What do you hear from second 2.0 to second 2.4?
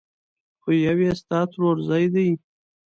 دی!